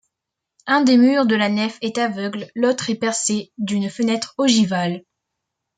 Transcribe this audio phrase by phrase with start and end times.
[0.65, 5.03] Un des murs de la nef est aveugle, l'autre est percé d'une fenêtre ogivale.